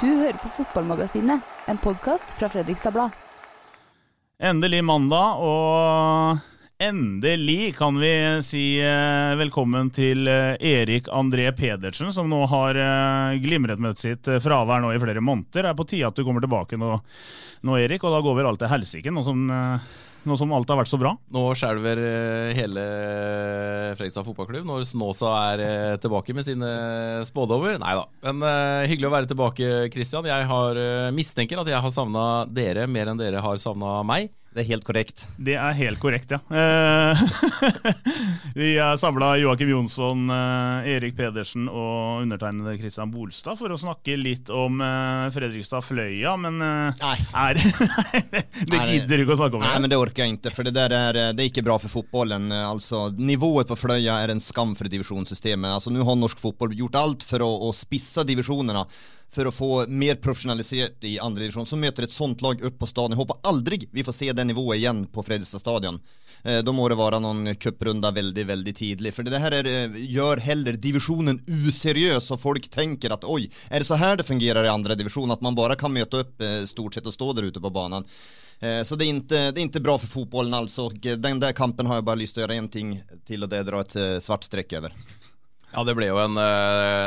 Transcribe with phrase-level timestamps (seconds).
[0.00, 3.10] Du hører på Fotballmagasinet, en podkast fra Fredrikstad Blad.
[4.40, 6.38] Endelig mandag, og
[6.80, 13.36] endelig kan vi si eh, velkommen til eh, Erik André Pedersen, som nå har eh,
[13.44, 15.66] glimret med sitt fravær nå i flere måneder.
[15.68, 16.94] Det er på tide at du kommer tilbake nå,
[17.68, 19.44] nå Erik, og da går vel alt til helsike, nå som,
[20.28, 21.14] nå som alt har vært så bra.
[21.32, 22.84] Nå skjelver eh, hele
[23.98, 26.70] Fredrikstad fotballklubb når Snåsa er eh, tilbake med sine
[27.28, 27.78] spådommer.
[27.80, 28.04] Nei da.
[28.26, 30.28] Men uh, hyggelig å være tilbake, Christian.
[30.28, 34.32] Jeg har, uh, mistenker at jeg har savna dere mer enn dere har savna meg.
[34.50, 35.22] Det er helt korrekt.
[35.38, 36.40] Det er helt korrekt, ja.
[36.50, 37.20] Eh,
[38.58, 44.16] vi er samla Joakim Jonsson, eh, Erik Pedersen og undertegnede Christian Bolstad for å snakke
[44.18, 47.12] litt om eh, Fredrikstad-Fløya, men Nei.
[47.44, 47.60] er,
[48.72, 49.62] det gidder du ikke å snakke om.
[49.62, 49.84] Nei, det.
[49.86, 50.54] men det orker jeg ikke.
[50.56, 52.50] For det der är, eh, det er ikke bra for fotballen.
[52.50, 55.76] Altså, nivået på Fløya er en skam for divisjonssystemet.
[55.78, 58.82] Altså, Nå har norsk fotball gjort alt for å, å spisse divisionerna
[59.30, 61.66] för att få mer professionaliserat i andra division.
[61.66, 63.10] Så möter ett sånt lag upp på stadion.
[63.10, 66.00] jeg hoppas aldrig vi får se den nivån igen på Fredrikstad stadion.
[66.42, 69.14] Eh, Då må det vara någon cuprunda väldigt, väldigt tidlig.
[69.14, 73.78] För det här är, eh, gör heller divisionen useriös och folk tänker att oj, är
[73.78, 75.30] det så här det fungerar i andra division?
[75.30, 78.04] Att man bara kan möta upp eh, stort sett och stå där ute på banan.
[78.60, 80.82] Eh, Så det är, inte, det är inte bra för fotbollen alltså.
[80.86, 83.58] Och den där kampen har jag bara til att göra en ting till och det
[83.58, 84.92] är dra ett eh, svart streck över.
[85.72, 86.34] Ja, det ble jo en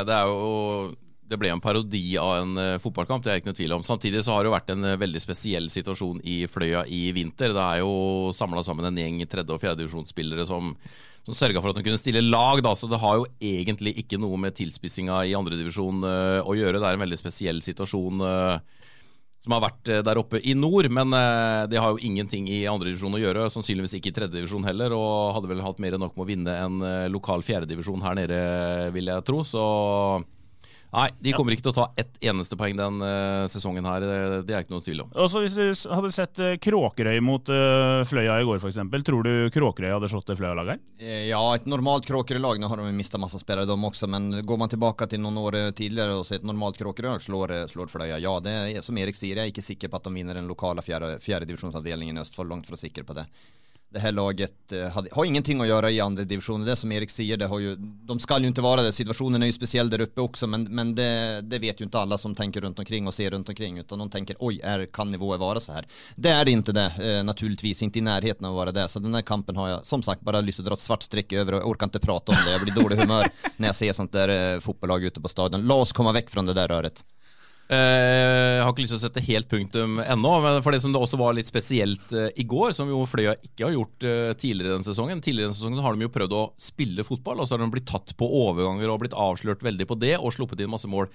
[0.08, 0.96] Det er jo
[1.30, 3.86] det ble en parodi av en uh, fotballkamp, det er ikke noe tvil om.
[3.86, 7.56] Samtidig så har det jo vært en uh, veldig spesiell situasjon i Fløya i vinter.
[7.56, 10.74] Det er jo samla sammen en gjeng tredje- og fjerdedivisjonsspillere som,
[11.24, 12.76] som sørga for at de kunne stille lag, da.
[12.78, 16.80] Så det har jo egentlig ikke noe med tilspissinga i andredivisjon uh, å gjøre.
[16.80, 18.24] Det er en veldig spesiell situasjon.
[18.24, 18.82] Uh,
[19.44, 22.64] som har vært eh, der oppe i nord, men eh, det har jo ingenting i
[22.70, 23.50] andredivisjon å gjøre.
[23.52, 26.54] Sannsynligvis ikke i tredjedivisjon heller, og hadde vel hatt mer enn nok med å vinne
[26.64, 28.40] en eh, lokal fjerdedivisjon her nede,
[28.96, 29.44] vil jeg tro.
[29.48, 29.66] Så
[30.94, 34.04] nei, de kommer ikke til å ta ett eneste poeng den uh, sesongen her.
[34.04, 35.14] Det, det er ikke noe tvil om.
[35.26, 39.34] Også Hvis du hadde sett uh, Kråkerøy mot uh, Fløya i går, f.eks., tror du
[39.54, 40.84] Kråkerøy hadde slått det Fløya-laget?
[41.00, 42.60] Eh, Ja, et normalt Kråkerøy-lag.
[42.62, 44.08] Nå har de mista masse spillere, spelare de også.
[44.08, 47.68] men går man tilbake til noen år tidligere og ser et normalt Kråkerøy slår, eh,
[47.68, 50.14] slår Fløya, ja det er som Erik sier, jeg er ikke sikker på at de
[50.14, 52.50] vinner den lokale fjerde, fjärde divisionsavdelningen i Østfold.
[52.50, 53.26] Langt fra sikker på det.
[53.94, 57.10] Det här laget eh, hade, har ingenting att göra i andra divisionen, det som Erik
[57.10, 60.02] säger, det har ju, de ska ju inte vara det, situationen är ju speciell där
[60.02, 63.14] uppe också, men, men det, det vet ju inte alla som tänker runt omkring och
[63.14, 65.88] ser runt omkring, utan de tänker oj, är, kan nivåer vara så här?
[66.16, 69.16] Det är inte det, eh, naturligtvis, inte i närheten av att vara det, så den
[69.16, 71.60] här kampen har jag som sagt bara til att dra ett svart streck över och
[71.60, 73.28] jag orkar inte prata om det, jag blir dålig humör
[73.58, 75.68] när jag ser sånt där eh, fotbollslag ute på stadion.
[75.68, 77.06] Låt oss komma väck från det där röret.
[77.72, 80.92] Eh, Jeg har ikke lyst til å sette helt punktum ennå, men for det som
[80.94, 84.34] det også var litt spesielt eh, i går, som jo Fløya ikke har gjort eh,
[84.40, 87.56] tidligere den sesongen Tidligere den sesongen har de jo prøvd å spille fotball, og så
[87.56, 90.74] har de blitt tatt på overganger og blitt avslørt veldig på det, og sluppet inn
[90.74, 91.08] masse mål.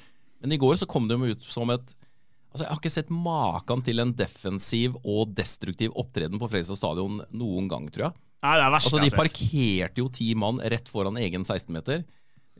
[0.42, 1.94] Men i går så kom de ut som et
[2.48, 7.18] Altså, Jeg har ikke sett maken til en defensiv og destruktiv opptreden på Fredrikstad stadion
[7.36, 8.16] noen gang, tror jeg.
[8.40, 12.06] Nei, det er verst, Altså, De parkerte jo ti mann rett foran egen 16-meter.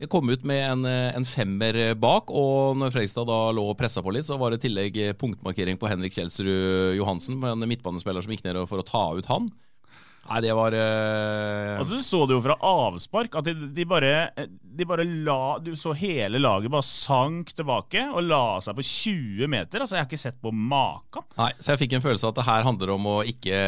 [0.07, 3.99] Kom ut med en, eh, en femmer bak, og når Fredrikstad da lå og pressa
[4.05, 8.31] på litt, så var det i tillegg punktmarkering på Henrik Kjelsrud Johansen, en midtbanespiller som
[8.31, 9.49] gikk ned for å ta ut han.
[10.29, 11.79] Nei, det var uh...
[11.79, 14.11] Altså, du så det jo fra avspark, at de, de bare,
[14.61, 19.49] de bare la Du så hele laget bare sank tilbake og la seg på 20
[19.51, 19.81] meter.
[19.83, 21.25] Altså, Jeg har ikke sett på maken.
[21.39, 23.59] Nei, så jeg fikk en følelse av at det her handler om å ikke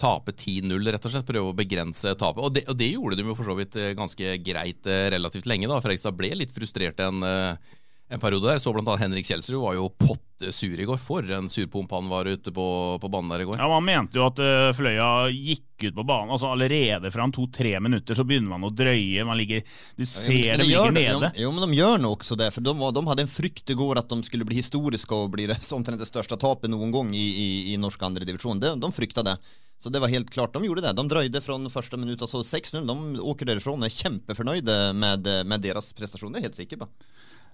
[0.00, 1.28] tape 10-0, rett og slett.
[1.28, 2.42] Prøve å begrense tapet.
[2.42, 5.48] Og det, og det gjorde de jo for så vidt eh, ganske greit eh, relativt
[5.50, 5.70] lenge.
[5.70, 5.80] da.
[5.84, 7.78] Fredrikstad ble litt frustrert en, eh,
[8.12, 8.58] en periode der.
[8.58, 10.98] Så annet Henrik Kjelsrud var jo pottesur i går.
[11.00, 12.66] For en surpomp han var ute på,
[13.00, 13.60] på banen der i går.
[13.60, 16.34] Ja, Man mente jo at uh, Fløya gikk ut på banen.
[16.34, 19.24] altså Allerede fra to-tre minutter så begynner man å drøye.
[19.24, 19.64] man ligger,
[19.96, 21.32] Du ser ja, de ligger nede.
[21.40, 22.52] jo, men de gjør nå også det.
[22.54, 25.48] for de, de, hadde en frykt i går at de skulle bli historiske og bli
[25.50, 28.60] det, omtrent det største tapet noen gang i, i, i norsk andredivisjon.
[28.60, 29.38] De, de frykta det.
[29.82, 30.92] Så det var helt klart, de gjorde det.
[30.94, 32.22] De drøyde fra første minutt.
[32.22, 32.84] altså 6-0.
[32.86, 36.30] De åker derfra og er kjempefornøyde med, med deres prestasjon.
[36.30, 36.90] Det er jeg helt sikker på.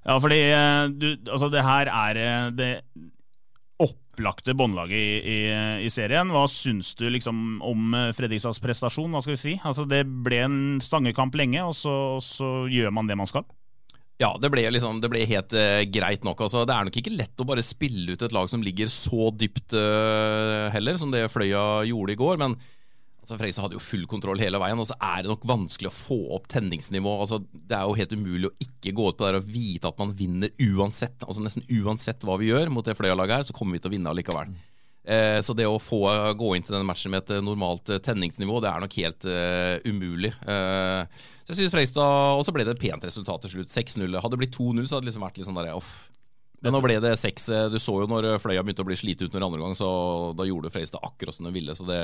[0.07, 2.73] Ja, fordi eh, du, altså det her er eh, det
[4.19, 5.39] opplagte båndlaget i, i,
[5.87, 6.31] i, serien.
[6.35, 9.13] Hva syns du liksom om eh, Fredrikstads prestasjon?
[9.15, 9.55] Hva skal vi si?
[9.63, 13.47] Altså Det ble en stangekamp lenge, og så, så gjør man det man skal.
[14.19, 16.41] Ja, det ble, liksom, det ble helt uh, greit nok.
[16.43, 19.29] Altså, det er nok ikke lett å bare spille ut et lag som ligger så
[19.31, 22.41] dypt uh, heller, som det Fløya gjorde i går.
[22.43, 22.57] Men
[23.29, 25.93] Altså, Fredrikstad hadde jo full kontroll hele veien, og så er det nok vanskelig å
[25.93, 27.11] få opp tenningsnivå.
[27.21, 29.99] Altså, det er jo helt umulig å ikke gå ut på det og vite at
[30.01, 31.21] man vinner uansett.
[31.27, 33.95] Altså Nesten uansett hva vi gjør mot det Fløya-laget her, så kommer vi til å
[33.99, 34.57] vinne allikevel.
[35.05, 36.01] Eh, så det å få
[36.41, 39.77] gå inn til denne matchen med et normalt eh, tenningsnivå, det er nok helt uh,
[39.85, 40.33] umulig.
[40.49, 41.05] Uh,
[41.45, 43.73] så jeg synes Fredrikstad Og så ble det et pent resultat til slutt.
[43.73, 44.09] 6-0.
[44.17, 45.93] Hadde det blitt 2-0, så hadde det liksom vært litt sånn derre off.
[46.65, 47.53] Men nå ble det 6.
[47.73, 49.89] Du så jo når Fløya begynte å bli slite ut når andre gang, så
[50.37, 51.77] da gjorde Fredrikstad akkurat som de ville.
[51.77, 52.01] Så det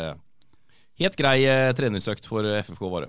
[1.00, 3.08] Helt grei eh, treningsøkt for eh, FFK Vare.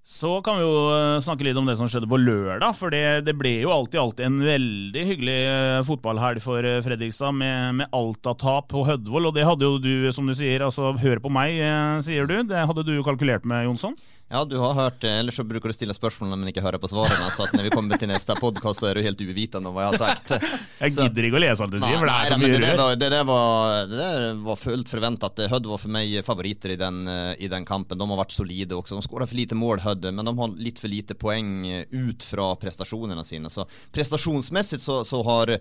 [0.00, 2.72] Så kan vi jo eh, snakke litt om det som skjedde på lørdag.
[2.74, 5.38] For det, det ble jo alltid alltid en veldig hyggelig
[5.86, 9.30] fotballhelg for Fredrikstad med, med Alta-tap på Hødvold.
[9.30, 11.60] Og det hadde jo du, som du sier, altså hør på meg,
[12.06, 12.40] sier du.
[12.50, 13.94] Det hadde du jo kalkulert med, Jonsson?
[14.32, 15.10] Ja, du har hørt det.
[15.10, 17.32] Ellers så bruker du stille spørsmålene, men ikke høre på svarene.
[17.34, 19.88] Så at når vi kommer til neste podkast, så er du helt uvitende om hva
[19.88, 20.30] jeg har sagt.
[20.80, 22.94] Jeg gidder ikke å lese alt du sier, for det er så mye det, var,
[23.00, 24.06] det, det, var, det
[24.46, 25.42] var fullt forventet.
[25.50, 27.02] Hødd var for meg favoritter i den,
[27.42, 27.98] i den, kampen.
[27.98, 29.00] De har vært solide også.
[29.00, 32.52] De skåra for lite mål, Hødd, men de har litt for lite poeng ut fra
[32.62, 33.50] prestasjonene sine.
[33.50, 35.58] Så prestasjonsmessig så, så har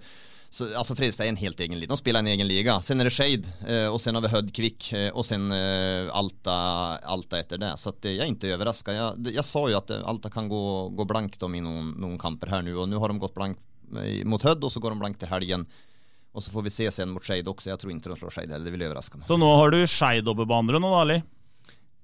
[0.49, 1.87] så, alltså Fredrikstad är en helt egen liga.
[1.87, 2.81] De spelar en egen liga.
[2.81, 6.15] Sen är det Shade eh, och sen har vi Hödd Kvick eh, och sen eh,
[6.15, 6.51] Alta,
[6.97, 7.77] Alta etter det.
[7.77, 8.95] Så jag är inte överraskad.
[8.95, 12.47] Jag, jag sa att eh, Alta kan gå, gå blankt om i någon, någon kamper
[12.47, 13.59] här nu och nu har de gått blankt
[14.23, 15.65] mot Hødd och så går de blankt till helgen.
[16.31, 17.69] Och så får vi se sen mot Skeid också.
[17.69, 19.27] Jag tror inte de slår Skeid heller, det vill överraska mig.
[19.27, 19.87] Så nu har du
[20.27, 21.21] oppe på nå, Ali?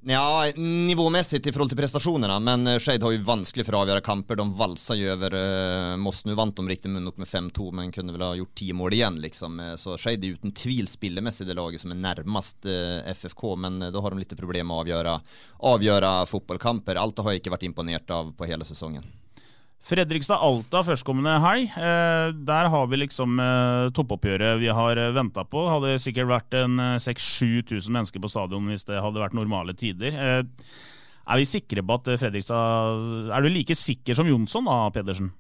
[0.07, 4.03] Ja, nivåmessig i forhold til prestasjonene, men eh, Skeid har jo vanskelig for å avgjøre
[4.05, 4.37] kamper.
[4.37, 6.19] De valsa jo over uh, Moss.
[6.27, 9.17] Nå vant de riktig nok med 5-2, men kunne vel ha gjort ti mål igjen,
[9.23, 9.57] liksom.
[9.65, 13.81] Eh, så Skeid er uten tvil spillemessig det laget som er nærmest uh, FFK, men
[13.81, 15.19] uh, da har de litt problemer med å avgjøre,
[15.73, 17.01] avgjøre fotballkamper.
[17.01, 19.24] Alta har jeg ikke vært imponert av på hele sesongen.
[19.85, 21.69] Fredrikstad-Alta førstkommende helg.
[21.77, 25.67] Eh, der har vi liksom eh, toppoppgjøret vi har eh, venta på.
[25.69, 30.17] Hadde sikkert vært en 6000-7000 mennesker på stadion hvis det hadde vært normale tider.
[30.17, 35.31] Er vi sikre på at Fredrikstad Er du like sikker som Jonsson da, Pedersen?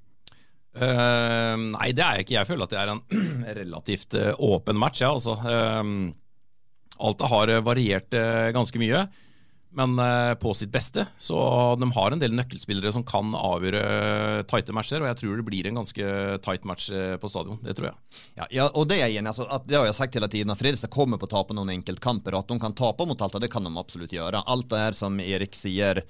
[0.75, 2.35] Uh, nei, det er jeg ikke.
[2.35, 3.03] Jeg føler at det er en
[3.61, 5.01] relativt åpen match.
[5.01, 5.37] Ja, altså.
[5.41, 8.13] uh, Alta har variert
[8.55, 9.05] ganske mye
[9.75, 11.05] men eh, på sitt beste.
[11.19, 11.37] Så
[11.79, 15.69] de har en del nøkkelspillere som kan avgjøre tighte matcher, og jeg tror det blir
[15.69, 16.11] en ganske
[16.45, 17.59] tight match eh, på stadion.
[17.63, 18.21] Det tror jeg.
[18.39, 20.61] Ja, ja og det er jeg enig altså, Det har jeg sagt hele tiden, at
[20.61, 23.51] Fredrikstad kommer på å tape noen enkeltkamper, og at de kan tape mot Alta, det
[23.51, 24.45] kan de absolutt gjøre.
[24.51, 26.03] Alt det her som Erik sier,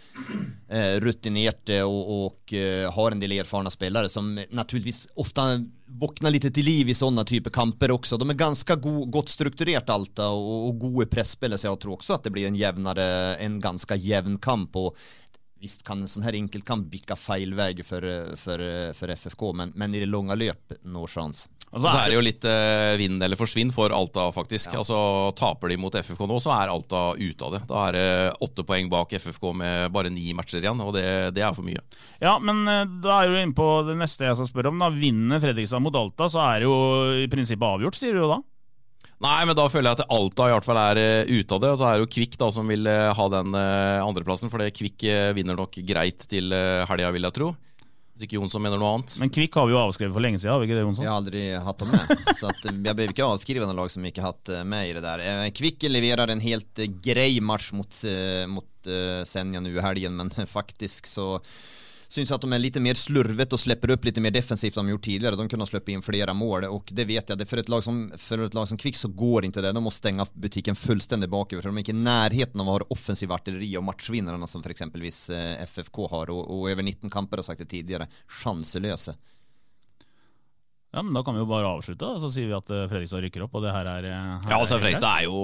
[0.69, 2.55] eh, rutinerte og, og
[2.95, 5.49] har en del erfarne spillere som naturligvis ofte
[5.85, 8.17] våkner litt til liv i sånne typer kamper også.
[8.17, 12.17] De er ganske god, godt strukturert Alta og, og gode presspillere, så jeg tror også
[12.17, 13.07] at det blir en jevnere,
[13.45, 14.75] en ganske jevn kamp.
[14.75, 14.97] og
[15.63, 18.03] Visst kan en sånn her enkeltkamp bikke feil vei for,
[18.37, 18.63] for,
[18.97, 21.49] for, FFK, men, men, i det lange løp no chance.
[21.75, 24.71] Og så er det jo litt eh, vinn eller forsvinn for Alta, faktisk.
[24.71, 24.79] Ja.
[24.79, 24.97] Altså
[25.35, 27.61] Taper de mot FFK nå, så er Alta ute av det.
[27.67, 28.07] Da er det
[28.45, 31.83] åtte poeng bak FFK med bare ni matcher igjen, og det, det er for mye.
[32.23, 34.79] Ja, men eh, da er du inne på det neste jeg skal spørre om.
[34.85, 36.77] da Vinner Fredrikstad mot Alta, så er det jo
[37.25, 38.39] i prinsippet avgjort, sier du jo da?
[39.25, 41.73] Nei, men da føler jeg at Alta i hvert fall er uh, ute av det.
[41.73, 44.61] Og så er det jo Kvikk da som vil uh, ha den uh, andreplassen, for
[44.69, 47.55] Kvikk uh, vinner nok greit til uh, helga, vil jeg tro.
[48.15, 49.13] Hvis ikke Jonsson mener noe annet.
[49.19, 51.03] Men Kvikk har vi jo avskrevet for lenge siden, har vi ikke det, Jonsson?
[51.03, 52.13] Jeg har aldri hatt dem med.
[52.39, 54.93] så at, jeg behøver ikke avskrive noen lag som ikke har hatt eh, med i
[54.95, 55.23] det der.
[55.27, 57.99] Eh, Kvikk leverer en helt eh, grei match mot,
[58.53, 58.89] mot
[59.27, 61.27] Senja nå i helgen, men faktisk så
[62.07, 64.91] syns att de är lite mer slurvet och släpper upp lite mer defensivt än de
[64.91, 65.35] gjort tidigare.
[65.35, 68.11] De kunde släppa in flera mål och det vet jag, det för ett lag som,
[68.17, 69.71] för ett lag som Kvick så går inte det.
[69.71, 72.87] De måste stänga butiken fullständigt baköver för de är inte i närheten av att ha
[72.89, 77.43] offensiv artilleri och matchvinnarna som för exempelvis FFK har och, och över 19 kamper har
[77.43, 79.15] sagt det tidigare, chanselösa.
[80.95, 83.23] Ja, men Da kan vi jo bare avslutte, og så sier vi at eh, Fredrikstad
[83.25, 83.57] rykker opp.
[83.59, 84.07] og det her er...
[84.07, 85.39] Eh, her ja, altså Fredrikstad er jo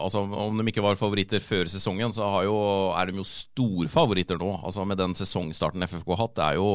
[0.00, 2.56] altså Om de ikke var favoritter før sesongen, så jo,
[2.98, 4.56] er de jo storfavoritter nå.
[4.64, 6.34] Altså Med den sesongstarten FFK har hatt.
[6.40, 6.72] Det er jo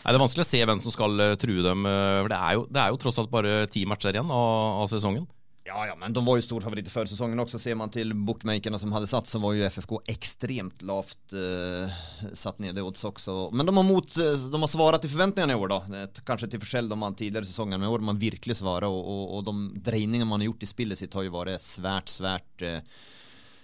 [0.00, 1.84] Nei, Det er vanskelig å se hvem som skal uh, true dem.
[1.84, 4.86] For det er, jo, det er, jo, tross alt bare ti matcher igjen av, av
[4.88, 5.26] sesongen.
[5.68, 7.58] Ja, ja, men de var jo storfavoritter før sesongen også.
[7.60, 12.00] Ser man til bookmakerne som hadde satt, så var jo FFK ekstremt lavt uh,
[12.32, 13.34] satt ned i odds også.
[13.52, 16.06] Men de har, mot, de har svaret til forventningene i år, da.
[16.24, 19.46] Kanskje til forskjell de tidligere sesonger, men i år man virkelig svarer Og, og, og
[19.50, 22.80] de dreiningene man har gjort i spillet sitt, har jo vært svært, svært uh,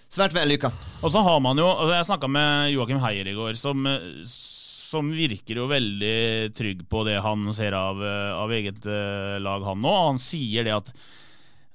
[0.07, 0.69] Svært vellykka.
[1.01, 3.89] Og så har man jo Jeg snakka med Joakim Heier i går, som,
[4.29, 7.99] som, virker jo veldig trygg på det han ser av,
[8.45, 10.01] av eget lag, han nå.
[10.13, 10.93] Han sier det at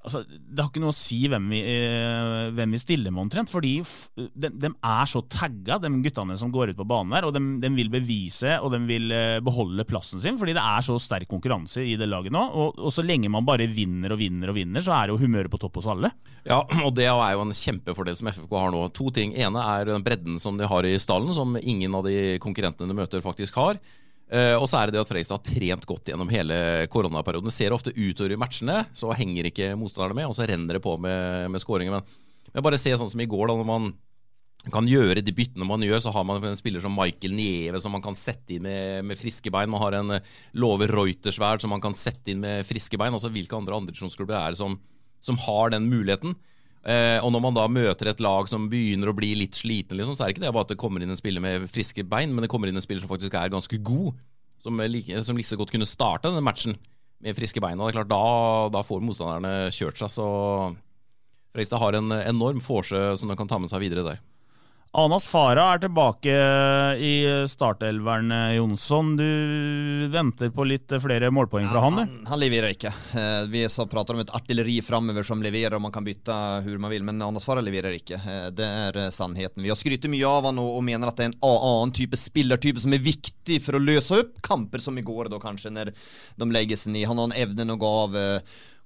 [0.02, 3.50] Altså, det har ikke noe å si hvem vi, eh, hvem vi stiller med, omtrent.
[3.52, 3.76] Fordi
[4.16, 7.28] de, de, er så tagga, de guttene som går ut på banen der.
[7.28, 10.86] Og de, de, vil bevise og de vil eh, beholde plassen sin, fordi det er
[10.86, 12.42] så sterk konkurranse i det laget nå.
[12.50, 15.52] Og, og, så lenge man bare vinner og vinner og vinner, så er jo humøret
[15.52, 16.10] på topp hos alle.
[16.48, 18.84] Ja, og det er jo en kjempefordel som FFK har nå.
[18.98, 19.36] To ting.
[19.38, 22.98] ene er den bredden som de har i stallen, som ingen av de konkurrentene de
[22.98, 23.78] møter, faktisk har.
[24.32, 26.56] Uh, og så er det det at Freistad har trent godt gjennom hele
[26.92, 27.50] koronaperioden.
[27.50, 30.84] Det ser ofte utover i matchene, så henger ikke motstanderne med, og så renner det
[30.84, 31.98] på med, med skåringer.
[31.98, 33.90] Men, men, bare se sånn som i går, da, når man
[34.72, 37.92] kan gjøre de byttene man gjør, så har man en spiller som Michael Nieve som
[37.92, 39.68] man kan sette inn med, med friske bein.
[39.72, 43.12] Man har en uh, Love Reutersverd som man kan sette inn med friske bein.
[43.12, 44.78] Altså Hvilke andre andredivisjonsklubber er det som,
[45.20, 46.38] som har den muligheten?
[46.82, 50.16] Eh, og når man da møter et lag som begynner å bli litt sliten, liksom,
[50.18, 52.32] så er det ikke det bare at det kommer inn en spiller med friske bein,
[52.34, 54.16] men det kommer inn en spiller som faktisk er ganske god.
[54.62, 56.76] Som, like, som like godt kunne starte denne matchen
[57.22, 57.78] med friske bein.
[57.78, 60.12] Og det er klart, da, da får motstanderne kjørt seg.
[60.14, 60.26] Så
[61.52, 64.22] Fredrikstad har en enorm forse som de kan ta med seg videre der.
[64.94, 66.32] Anas Farah er tilbake
[67.00, 67.12] i
[67.48, 69.14] startelveren, Jonsson.
[69.16, 72.26] Du venter på litt flere målpoeng fra ja, han, du?
[72.28, 72.92] Han, leverer ikke.
[73.16, 76.82] Eh, vi så prater om et artilleri framover som leverer, og man kan bytte hvor
[76.84, 78.18] man vil, men Anas Farah leverer ikke.
[78.20, 79.64] Eh, det er eh, sannheten.
[79.64, 82.20] Vi har skrytt mye av han og, og, mener at det er en annen type
[82.20, 85.94] spillertype som er viktig for å løse opp kamper som i går, da kanskje, når
[85.96, 87.08] de legger seg ned.
[87.08, 88.20] Han har en evne å gå av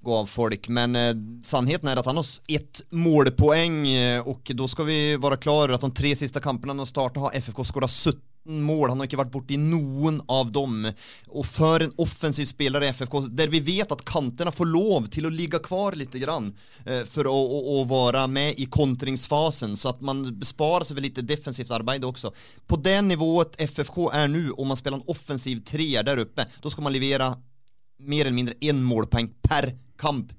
[0.02, 0.68] gå av folk.
[0.68, 5.40] Men eh, sannheten er at han har ett målpoeng, eh, og da skal vi være
[5.42, 8.92] klar over at de tre siste kampene han har startet, har FFK skåret 17 mål.
[8.92, 10.84] Han har ikke vært borti noen av dem.
[11.34, 15.26] Og for en offensiv spiller i FFK, der vi vet at kantene får lov til
[15.26, 16.52] å ligge kvar litt grann,
[17.10, 21.72] for å, å, å, være med i kontringsfasen, så at man besparer seg litt defensivt
[21.74, 22.30] arbeid også.
[22.70, 26.70] På det nivået FFK er nå, om man spiller en offensiv treer der oppe, da
[26.70, 27.32] skal man levere
[28.06, 29.82] mer eller mindre én målpoeng per kamp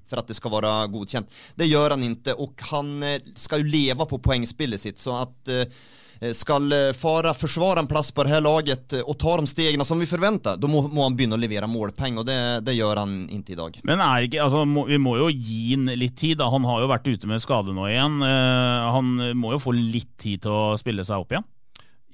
[0.08, 1.38] for at det skal være godkjent.
[1.58, 5.00] Det gjør han ikke, og han eh, skal jo leve på poengspillet sitt.
[5.00, 9.36] så at eh, skal eh, Fara forsvare en plass på det her laget og ta
[9.38, 12.38] de stegene som vi forventer, da må, må, han begynne å levere målpenger, og det,
[12.66, 13.78] det, gjør han ikke i dag.
[13.86, 16.38] Men ikke, altså, må, vi må jo gi han litt tid.
[16.40, 16.50] Da.
[16.52, 18.18] Han har jo vært ute med skade nå igjen.
[18.22, 21.46] Uh, han må jo få litt tid til å spille seg opp igjen?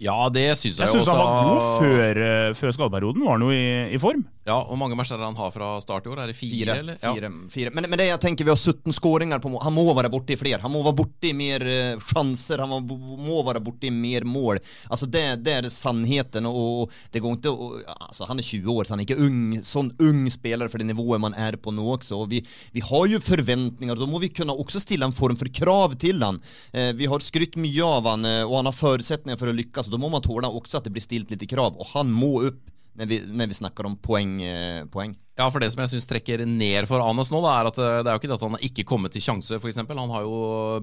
[0.04, 2.22] Ja, det syns jeg, jeg synes han var god før,
[2.60, 3.24] før skadeperioden.
[3.24, 4.24] Var han jo i, i form?
[4.44, 6.18] Ja, Hvor mange matcher han har fra start i år?
[6.20, 6.52] Er det fire?
[6.52, 6.74] Fire.
[6.82, 6.96] eller?
[7.00, 7.48] fire, ja.
[7.48, 7.70] fire.
[7.72, 9.62] Men, men, det jeg tenker, vi har 17 skåringer på mål.
[9.64, 10.60] Han må være borti flere.
[10.60, 12.60] Han må være borti mer uh, sjanser.
[12.60, 14.60] Han må, må være borti mer mål.
[14.92, 16.44] Altså, det, det er sannheten.
[16.50, 19.40] Og det går ikke og, altså, Han er 20 år, så han er ikke ung,
[19.64, 22.20] sånn ung spiller for det nivået man er på nå også.
[22.20, 22.42] Og vi,
[22.76, 25.96] vi har jo forventninger, og da må vi kunne også stille en form for krav
[26.04, 26.42] til han.
[26.76, 29.88] Eh, vi har skrytt mye av han, uh, og han har forutsetninger for å lykkes.
[29.94, 32.62] Da må man tåle også at det blir stilt litt krav, og han må opp
[32.94, 35.16] når vi, når vi snakker om poeng, eh, poeng.
[35.34, 37.96] Ja, for det som jeg syns trekker ned for Anes nå, da, er at eh,
[38.04, 39.80] det er jo ikke det at han ikke kommet til sjanse, f.eks.
[39.88, 40.36] Han har jo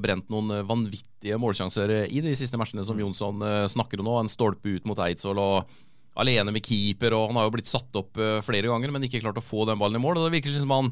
[0.04, 4.18] brent noen eh, vanvittige målsjanser i de siste matchene som Jonsson snakker om nå.
[4.20, 5.72] En stolpe ut mot Eidsvoll og
[6.20, 9.40] alene med keeper, og han har jo blitt satt opp flere ganger, men ikke klart
[9.40, 10.20] å få den ballen i mål.
[10.20, 10.92] og det virker som han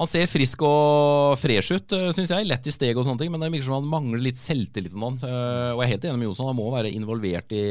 [0.00, 2.46] han ser frisk og fresh ut, syns jeg.
[2.48, 5.04] Lett i steg og sånne ting, men det virker som han mangler litt selvtillit om
[5.04, 5.18] noen.
[5.20, 7.66] Og jeg er helt enig med Jonsson, han må være involvert i,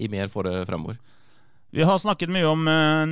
[0.00, 0.96] i mer for det fremover.
[1.76, 2.62] Vi har snakket mye om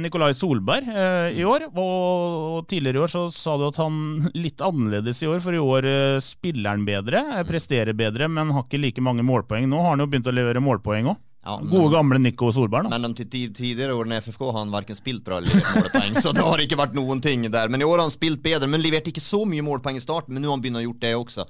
[0.01, 0.89] Nikolai Solberg
[1.37, 3.99] i år, og, tidligere i år så sa du at han
[4.47, 5.91] litt annerledes i år, for i år
[6.25, 9.69] spiller han bedre, presterer bedre, men har ikke like mange målpoeng.
[9.69, 11.21] Nå har han jo begynt å levere målpoeng òg.
[11.47, 12.89] Ja, Gode, gamle Nico Solberg.
[12.91, 12.99] Da.
[12.99, 16.33] Men de tidligere årene i FFK har han verken spilt bra eller levert målpoeng, så
[16.35, 17.71] det har ikke vært noen ting der.
[17.71, 20.35] Men i år har han spilt bedre, men leverte ikke så mye målpoeng i starten,
[20.35, 21.47] men nå har han begynt å gjort det også.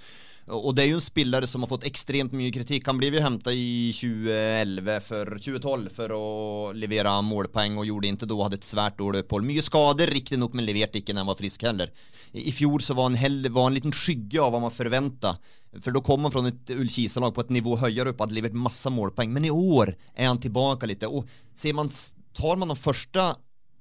[0.47, 2.85] Og det er jo en spiller som har fått ekstremt mye kritikk.
[2.87, 6.27] Han ble jo henta i 2011 for 2012 for å
[6.79, 8.39] levere målpoeng, og gjorde ikke da.
[8.47, 9.49] Hadde et svært dårlig opphold.
[9.49, 11.91] Mye skader, riktignok, men leverte ikke når han var frisk heller.
[12.31, 15.35] I fjor så var han, en liten skygge av hva man forventa.
[15.83, 18.93] For da kom han fra et Ullkisa-lag på et nivå høyere opp, hadde levert masse
[18.93, 19.35] målpoeng.
[19.35, 21.03] Men i år er han tilbake litt.
[21.11, 21.27] Og
[21.59, 21.91] ser man,
[22.39, 23.33] tar man de første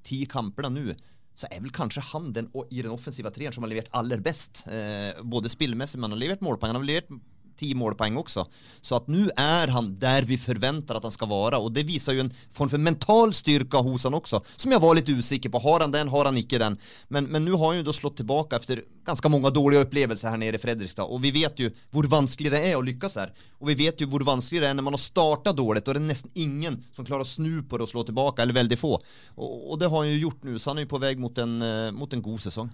[0.05, 0.97] ti kampene nå
[1.35, 4.63] så er vel kanskje han den i den offensive treeren som har levert aller best.
[4.71, 6.71] Eh, både spillmessig, men han har levert målpoeng.
[6.71, 7.11] Han har levert
[7.59, 8.45] ti målpoeng også.
[8.85, 12.17] Så at nå er han der vi forventer at han skal være, og det viser
[12.17, 15.63] jo en form for mental styrke hos han også, som jeg var litt usikker på.
[15.65, 16.77] Har han den, har han ikke den?
[17.09, 20.57] Men nå har han jo da slått tilbake etter ganske mange dårlige opplevelser her nede
[20.57, 23.33] i Fredrikstad, og vi vet jo hvor vanskelig det er å lykkes her.
[23.61, 26.01] Og vi vet jo hvor vanskelig det er når man har starta dårlig, og det
[26.01, 28.95] er nesten ingen som klarer å snu på det og slå tilbake, eller veldig få.
[29.35, 31.43] Og, og det har han jo gjort nå, så han er jo på vei mot
[31.43, 32.73] en, uh, mot en god sesong.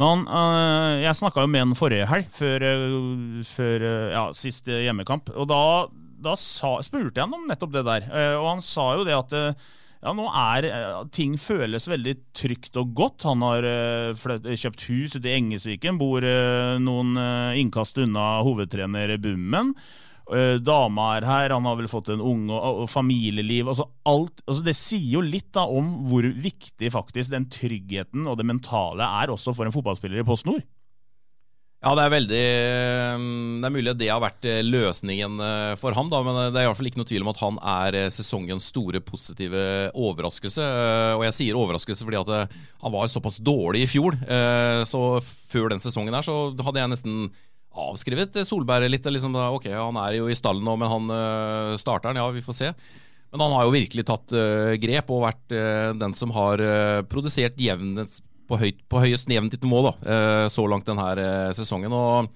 [0.00, 4.78] Men øh, jeg snakka jo med han forrige helg, før, øh, før øh, ja, siste
[4.86, 5.28] hjemmekamp.
[5.36, 5.60] Og da,
[6.24, 8.08] da sa, spurte jeg han om nettopp det der.
[8.08, 9.36] Eh, og han sa jo det at
[10.00, 10.70] ja, nå er
[11.12, 13.28] ting føles veldig trygt og godt.
[13.28, 13.66] Han har
[14.48, 16.24] kjøpt hus ute i Engesviken, bor
[16.80, 17.20] noen
[17.60, 19.74] innkast unna hovedtrener Bummen.
[20.30, 23.70] Uh, dama er her, han har vel fått en unge og, familieliv.
[23.72, 28.38] Altså alt, altså det sier jo litt da om hvor viktig faktisk den tryggheten og
[28.38, 30.62] det mentale er også for en fotballspiller i Post Nord.
[31.80, 32.40] Ja, det er veldig
[33.56, 36.60] Det er mulig at det har vært eh, løsningen eh, for ham, da, men det
[36.60, 39.62] er i hvert fall ikke noe tvil om at han er sesongens store positive
[39.96, 40.66] overraskelse.
[41.16, 42.52] Og jeg sier overraskelse fordi at
[42.84, 44.18] han var såpass dårlig i fjor.
[44.84, 47.22] Så før den sesongen her så hadde jeg nesten
[47.70, 49.06] avskrevet Solberg litt.
[49.06, 52.44] Liksom, ok, Han er jo i stallen nå, men han uh, starter han, ja, vi
[52.44, 52.72] får se.
[53.30, 56.62] Men han har jo virkelig tatt uh, grep og vært uh, den som har
[57.10, 59.90] produsert jevnest, på, høyt, på høyest jevnt nivå da,
[60.50, 61.92] så langt denne sesongen.
[61.94, 62.32] og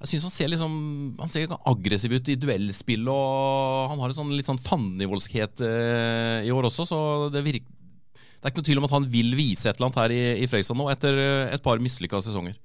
[0.00, 0.72] jeg synes Han ser liksom,
[1.20, 6.50] han ser aggressiv ut i duellspill, og han har en sånn, litt sånn fannenivoldskhet i
[6.50, 6.88] år også.
[6.90, 6.98] så
[7.30, 7.70] det, virker,
[8.18, 10.22] det er ikke noe tvil om at han vil vise et eller annet her i,
[10.42, 11.22] i Fredrikstad nå, etter
[11.54, 12.58] et par mislykka sesonger.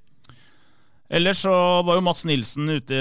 [1.10, 1.52] Ellers så
[1.82, 2.98] var jo Mats Nilsen ute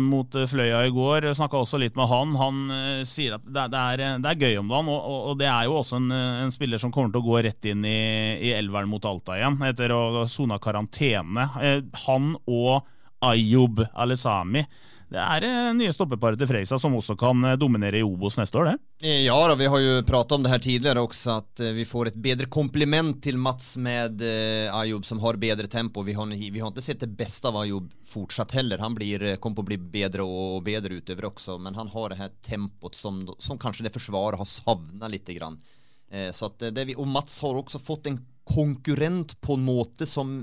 [0.00, 1.26] mot Fløya i går.
[1.36, 2.32] Snakka også litt med han.
[2.40, 2.62] Han
[3.04, 6.00] sier at det, er, det, er, gøy om dagen, og, og, det er jo også
[6.00, 8.00] en, en, spiller som kommer til å gå rett inn i,
[8.48, 11.44] i elveren mot Alta igjen, etter å ha sona karantene.
[12.06, 12.88] Han og
[13.28, 14.64] Ayub Alesami
[15.12, 18.58] det er eh, nye stoppeparet til Freisa som også kan eh, dominere i Obos neste
[18.60, 18.76] år, det?
[19.04, 22.10] Eh, ja, da, vi har jo pratet om det her tidligere også, at vi får
[22.10, 24.24] et bedre kompliment til Mats med
[24.74, 26.02] Ayub, som har bedre tempo.
[26.06, 28.82] Vi har, vi har ikke sett det beste av Ayub fortsatt heller.
[28.82, 32.20] Han blir, kommer på å bli bedre og bedre utover også, men han har det
[32.20, 35.22] her tempoet som, som kanskje det forsvaret har savna litt.
[35.24, 35.56] Grann.
[36.36, 40.36] Så at det og Mats har også fått en konkurrent på en måte som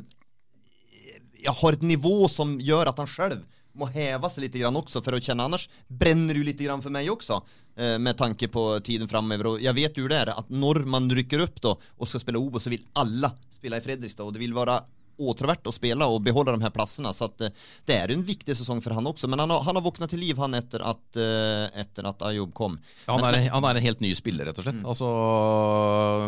[1.43, 3.45] ja, har et nivå som gjør at han selv
[3.77, 5.47] må heve seg litt grann også for å kjenne.
[5.47, 7.41] Annars brenner det jo litt grann for meg også,
[7.75, 9.59] eh, med tanke på tiden framover.
[9.61, 12.73] Jeg vet jo det at når man rykker opp da, og skal spille Obo, så
[12.73, 14.25] vil alle spille i Fredrikstad.
[14.25, 14.81] Og det vil være
[15.21, 17.11] åtråverdt å spille og beholde de her plassene.
[17.13, 19.29] Så at, uh, det er en viktig sesong for han også.
[19.31, 22.53] Men han har, han har våkna til liv han etter at, uh, etter at Ayoub
[22.57, 22.79] kom.
[23.05, 24.79] Ja, han, er, han, er, en helt ny spiller, rett og slett.
[24.81, 24.87] Mm.
[24.93, 25.11] Altså,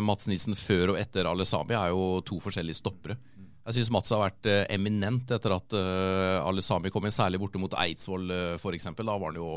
[0.06, 3.18] Mats Nilsen før og etter Ale Sami er jo to forskjellige stoppere.
[3.64, 7.40] Jeg syns Mats har vært eh, eminent etter at uh, alle sami kom inn, særlig
[7.40, 8.90] borte mot Eidsvoll uh, f.eks.
[8.98, 9.48] Da var han jo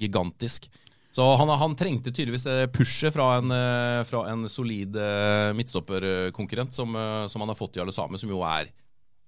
[0.00, 0.68] gigantisk.
[1.16, 2.44] Så han, han trengte tydeligvis
[2.74, 6.92] pushet fra en, uh, fra en solid uh, midtstopperkonkurrent som,
[7.32, 8.68] som, han har fått i alle sami, som jo er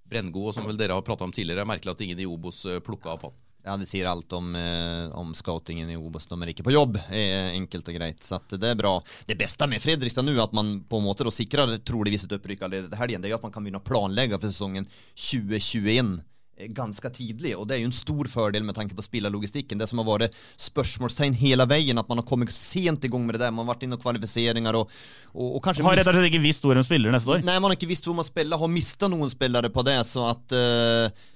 [0.09, 1.65] brenngod, og som vel dere har prata om tidligere.
[1.65, 3.37] Merkelig at ingen i Obos plukka opp han.
[3.63, 6.27] Ja, det sier alt om, eh, om scoutingen i Obos.
[6.27, 8.19] De er ikke på jobb, er enkelt og greit.
[8.19, 8.97] Så det er bra.
[9.25, 12.99] Det beste med Fredrikstad nå, at man på en måte sikrer troligvis et opprykk allerede
[12.99, 14.83] helgen, det er at man kan begynne å planlegge for sesongen
[15.15, 16.19] 2021
[16.59, 19.79] eh, ganske tidlig, og det er jo en stor fordel med tanke på spillerlogistikken.
[19.79, 23.37] Det som har vært spørsmålstegn hele veien, at man har kommet sent i gang med
[23.37, 23.55] det der.
[23.55, 24.91] Man har vært inne og kvalifiseringer og,
[25.31, 27.47] og, og kanskje Har rett og slett ikke visst hvor de spiller neste år?
[27.47, 30.33] Nei, man har ikke visst hvor man spiller, har mista noen spillere på det, så
[30.35, 31.32] at uh, Eh,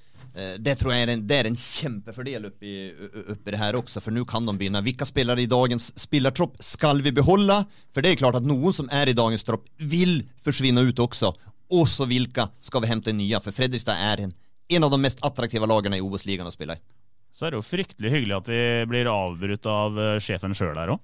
[0.61, 2.73] det tror jeg er en, det er en kjempefordel oppi,
[3.33, 4.83] oppi det her også, for nå kan de begynne.
[4.85, 7.57] Hvilke spillere i dagens spillertropp skal vi beholde?
[7.95, 11.33] For det er klart at noen som er i dagens tropp, vil forsvinne ut også.
[11.73, 13.41] Og så hvilke skal vi hente nye?
[13.43, 14.33] For Fredrikstad er en,
[14.77, 16.83] en av de mest attraktive lagene i Obos-ligaen å spille i.
[17.37, 20.95] Så er det jo fryktelig hyggelig at vi blir avbrutt av uh, sjefen sjøl her
[20.95, 21.03] òg.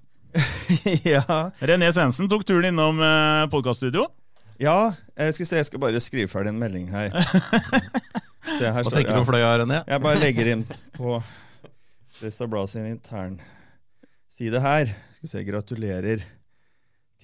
[1.14, 1.22] ja.
[1.62, 4.08] René Svendsen tok turen innom uh, podkaststudio.
[4.58, 7.14] Ja, jeg skal se, jeg skal bare skrive ferdig en melding her.
[8.54, 9.80] Se, Hva står, tenker du om fløya, René?
[9.88, 10.64] Jeg bare legger inn
[10.94, 11.16] på
[12.22, 13.38] Resta Blad sin intern
[14.30, 14.90] side her.
[15.14, 16.22] Skal vi se, gratulerer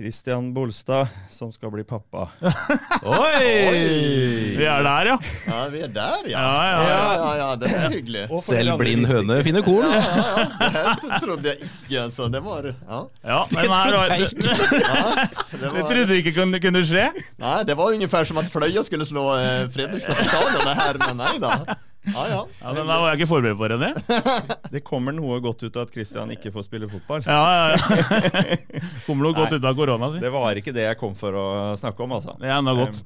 [0.00, 2.30] Christian Bolstad, som skal bli pappa.
[3.04, 4.54] Oi!
[4.56, 5.16] Vi er der, ja.
[5.44, 6.40] Ja, vi er der, ja.
[6.40, 6.94] Ja, ja, ja.
[6.94, 8.22] ja, ja, ja det er hyggelig.
[8.46, 9.84] Selv blind høne finner korn.
[9.92, 10.94] Ja, ja, ja.
[11.02, 12.30] Det trodde jeg ikke, altså.
[12.32, 13.02] Det var Ja.
[13.28, 17.04] ja men her var, det, Det det var, trodde du ikke kunne, kunne skje.
[17.44, 21.00] nei, det var ungefär som at Fløya skulle slå eh, Fredrikstad på stadion det her,
[21.04, 21.76] men nei da.
[22.08, 22.40] Ja, ja.
[22.62, 23.90] Ja, men der var jeg ikke forberedt på, René.
[24.74, 27.24] Det kommer noe godt ut av at Christian ikke får spille fotball.
[27.26, 28.58] Ja, ja, ja.
[29.06, 29.60] Kommer noe godt Nei.
[29.60, 30.22] ut av korona, si.
[30.22, 31.46] Det var ikke det jeg kom for å
[31.80, 32.36] snakke om, altså.
[32.40, 33.02] Det er enda godt.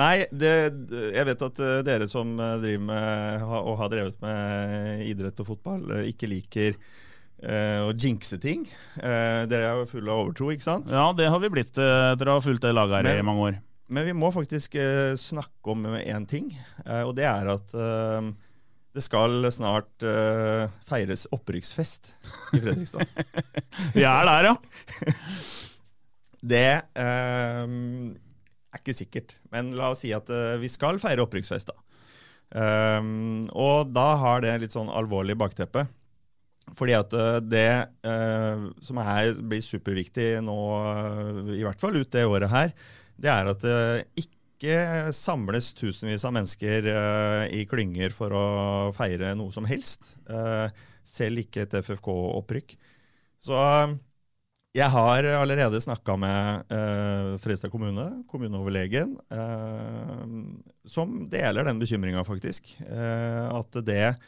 [0.00, 0.50] Nei, det,
[1.16, 5.48] jeg vet at eh, dere som eh, driver med og har drevet med idrett og
[5.48, 8.62] fotball, eh, ikke liker eh, å jinxe ting.
[9.00, 10.90] Eh, dere er jo fulle av overtro, ikke sant?
[10.94, 13.58] Ja, det har vi blitt etter å ha fulgt det laget her i mange år.
[13.90, 16.52] Men vi må faktisk eh, snakke om én ting,
[16.86, 18.30] eh, og det er at eh,
[18.94, 22.12] det skal snart eh, feires opprykksfest
[22.54, 23.06] i Fredrikstad.
[23.96, 24.56] Vi er der, ja.
[26.40, 31.68] Det eh, er ikke sikkert, men la oss si at eh, vi skal feire opprykksfest,
[31.74, 31.86] da.
[32.50, 35.84] Og da har det litt sånn alvorlig bakteppe.
[36.74, 37.12] Fordi at
[37.46, 37.68] det
[38.82, 40.56] som er, blir superviktig nå,
[41.54, 42.72] i hvert fall ut det året her,
[43.20, 43.78] det er at det
[44.24, 44.76] ikke
[45.16, 48.44] samles tusenvis av mennesker eh, i klynger for å
[48.96, 50.14] feire noe som helst.
[50.28, 50.68] eh,
[51.10, 52.76] selv ikke et FFK-opprykk.
[53.40, 53.56] Så
[54.76, 60.20] jeg har allerede snakka med uh, Fredrikstad kommune, kommuneoverlegen, eh,
[60.86, 62.76] som deler den bekymringa, faktisk.
[62.86, 64.20] Eh, at det eh,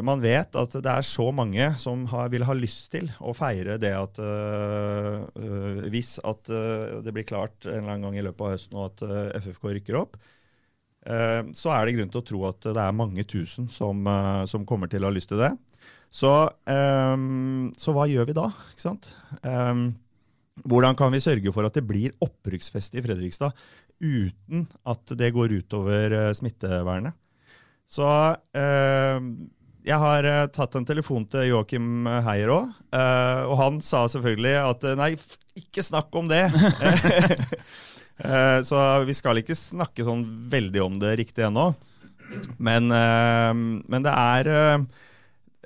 [0.00, 3.74] Man vet at det er så mange som har, vil ha lyst til å feire
[3.82, 8.24] det at eh, eh, Hvis at eh, det blir klart en eller annen gang i
[8.24, 10.16] løpet av høsten og at eh, FFK rykker opp,
[11.04, 14.44] eh, så er det grunn til å tro at det er mange tusen som, eh,
[14.48, 15.52] som kommer til å ha lyst til det.
[16.12, 16.28] Så,
[17.80, 18.50] så hva gjør vi da?
[18.74, 19.06] Ikke sant?
[20.60, 23.56] Hvordan kan vi sørge for at det blir opprykksfest i Fredrikstad
[24.02, 27.16] uten at det går utover eh, smittevernet?
[27.88, 28.08] Så
[29.86, 34.84] jeg har uh, tatt en telefon til Joakim Heier òg, og han sa selvfølgelig at
[34.84, 35.12] eh, nei,
[35.58, 36.44] ikke snakk om det.
[38.22, 40.20] Eh, så vi skal ikke snakke sånn
[40.52, 41.72] veldig om det riktig ennå.
[42.62, 43.54] Men, eh,
[43.90, 44.84] men det er eh,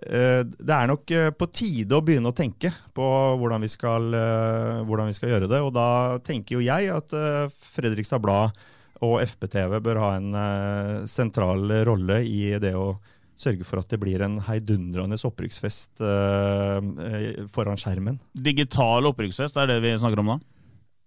[0.06, 3.08] eh, det er nok eh, på tide å begynne å tenke på
[3.42, 5.60] hvordan vi skal, eh, hvordan vi skal gjøre det.
[5.66, 5.88] Og da
[6.24, 8.56] tenker jo jeg at eh, Fredrikstad Blad
[9.04, 12.94] og FPTV bør ha en eh, sentral rolle i det å
[13.36, 18.18] sørge for at det blir en heidundrende opprykksfest eh, foran skjermen.
[18.32, 20.38] Digital opprykksfest er det vi snakker om da?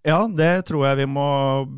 [0.06, 1.26] Ja, det tror jeg vi må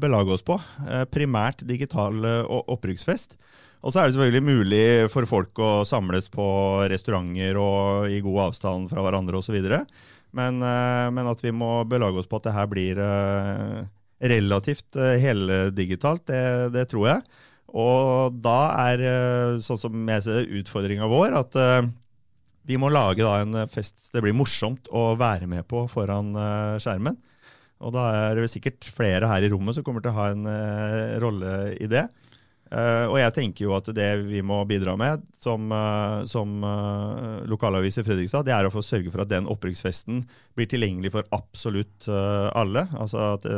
[0.03, 0.59] belage oss på.
[0.87, 3.39] Eh, primært digital opprykksfest.
[3.83, 6.45] Og så er det selvfølgelig mulig for folk å samles på
[6.93, 9.57] restauranter og i god avstand fra hverandre osv.
[10.37, 13.03] Men, eh, men at vi må belage oss på at det her blir
[14.23, 16.45] relativt heldigitalt, det,
[16.77, 17.25] det tror jeg.
[17.73, 21.89] Og da er, eh, sånn som jeg ser utfordringa vår at eh,
[22.69, 27.17] vi må lage en fest det blir morsomt å være med på foran eh, skjermen.
[27.83, 30.45] Og da er det sikkert flere her i rommet som kommer til å ha en
[31.19, 32.05] rolle i det.
[32.73, 35.67] Og jeg tenker jo at det vi må bidra med som,
[36.31, 36.63] som
[37.51, 40.23] lokalavis i Fredrikstad, det er å få sørge for at den opprykksfesten
[40.55, 42.87] blir tilgjengelig for absolutt alle.
[42.95, 43.51] Altså at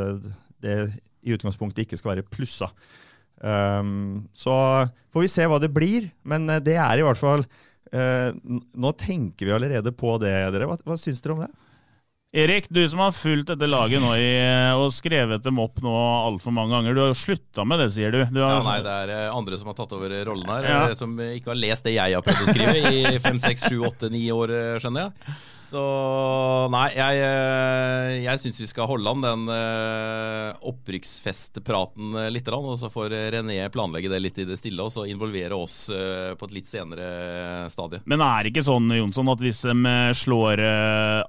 [0.65, 0.75] det
[1.21, 2.73] i utgangspunktet ikke skal være plussa.
[3.41, 4.55] Um, så
[5.13, 8.31] får vi se hva det blir, men eh, det er i hvert fall uh,
[8.73, 10.69] Nå tenker vi allerede på det, dere.
[10.71, 11.51] Hva, hva syns dere om det?
[12.35, 14.25] Erik, du som har fulgt dette laget nå i,
[14.75, 16.95] og skrevet dem opp nå altfor mange ganger.
[16.97, 18.17] Du har jo slutta med det, sier du.
[18.27, 20.81] du har, Ja, nei, Det er eh, andre som har tatt over rollen her, Ja.
[20.89, 23.77] eh, som ikke har lest det jeg har prøvd å skrive i fem, seks, sju,
[23.87, 25.37] åtte, ni år, eh, skjønner jeg.
[25.65, 25.81] Så
[26.73, 32.75] nei, jeg, eh, jeg syns vi skal holde an den eh, opprykksfestpraten eh, litt, og
[32.77, 36.53] så får René planlegge det litt i det stille, og så involvere oss på et
[36.55, 38.03] litt senere stadie.
[38.05, 40.61] Men er det ikke sånn, Jonsson, at hvis de slår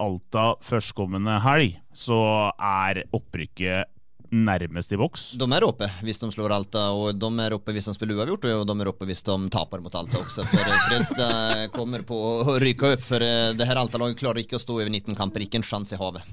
[0.03, 2.21] Alta førstkommende helg, så
[2.61, 3.96] er opprykket
[4.31, 5.27] nærmest i boks?
[5.41, 8.49] De er oppe hvis de slår Alta, og de er oppe hvis de spiller uavgjort,
[8.55, 10.47] og de er oppe hvis de taper mot Alta også.
[10.51, 14.59] For eh, Fredrikstad kommer på å rykke opp, for eh, det her Alta-laget klarer ikke
[14.59, 15.47] å stå over 19 kamper.
[15.47, 16.27] Ikke en sjanse i havet.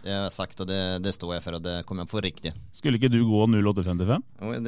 [0.00, 2.20] Det har jeg sagt, og det, det står jeg for, og det kommer jeg på
[2.24, 2.52] riktig.
[2.72, 4.22] Skulle ikke du gå 0855?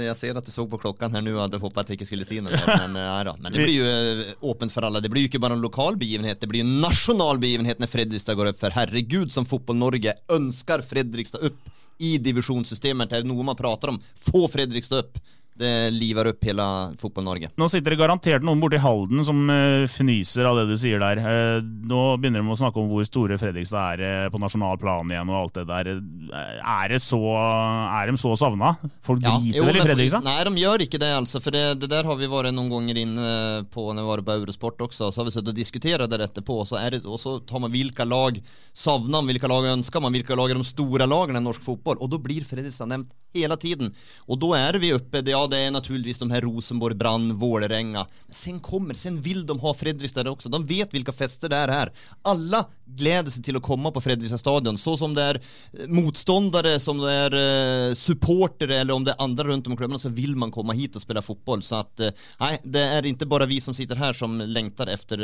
[0.05, 2.27] Jeg ser at du så på klokken her nå, hadde håpet at jeg ikke skulle
[2.29, 5.01] si noe men, ja, men det blir jo eh, åpent for alle.
[5.01, 8.37] Det blir jo ikke bare en lokal begivenhet, det blir en nasjonal begivenhet når Fredrikstad
[8.37, 8.61] går opp.
[8.61, 13.11] For herregud, som Fotball-Norge ønsker Fredrikstad opp i divisjonssystemet.
[13.11, 14.01] Det er noe man prater om.
[14.31, 15.21] Få Fredrikstad opp.
[15.53, 16.65] Det liver opp hele
[17.01, 17.51] Fotball-Norge.
[17.61, 21.21] Nå sitter det garantert noen borti Halden som uh, fnyser av det du sier der.
[21.21, 25.13] Uh, nå begynner de å snakke om hvor store Fredrikstad er uh, på nasjonal plan
[25.13, 25.91] igjen og alt det der.
[25.93, 28.73] Er, det så, er de så savna?
[29.05, 30.25] Folk driter ja, vel i Fredrikstad?
[30.25, 31.43] Nei, de gjør ikke det, altså.
[31.45, 33.29] For det, det, der har vi vært noen ganger inne
[33.73, 35.13] på når vi var på Eurosport også.
[35.13, 37.75] Så har vi sittet og diskutert det etterpå, og så, det, og så tar man
[37.77, 38.41] hvilke lag
[38.73, 42.01] savner man, hvilke lag ønsker man, hvilke lag er de store lagene i norsk fotball.
[42.01, 43.93] Og da blir Fredrikstad nevnt hele tiden.
[44.29, 48.07] Og da er vi oppe ja, det är naturligtvis de här Rosenborg, Brann, Vålerenga.
[48.27, 50.49] Men sen kommer, sen vill de ha Fredrikstad också.
[50.49, 51.93] De vet vilka fester det är här.
[52.23, 54.79] Alla gläder sig till att komma på Fredrikstad stadion.
[54.79, 59.23] Så som det är eh, motståndare, som det är eh, supporter eller om det är
[59.23, 61.63] andra runt om klubbarna så vill man komma hit och spela fotboll.
[61.63, 62.11] Så att, eh,
[62.41, 65.19] nej, det är inte bara vi som sitter här som längtar efter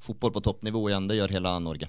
[0.00, 1.08] fotboll på toppnivå igen.
[1.08, 1.88] Det gör hela Norge.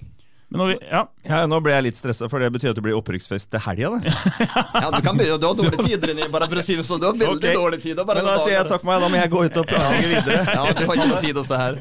[0.50, 1.04] Vi, ja.
[1.22, 1.44] ja.
[1.46, 4.00] Nå ble jeg litt stressa, for det betyr at det blir opprykksfest til helga.
[4.02, 6.26] ja, du kan begynne, du har dårlig tid, René.
[6.32, 6.98] Bare for å si det sånn.
[7.02, 7.54] Du har veldig okay.
[7.54, 8.02] dårlig tid.
[8.02, 10.40] Men da sier jeg takk for meg, da må jeg gå ut og planlegge videre.
[10.50, 11.78] ja, du har ikke noe tid hos det her.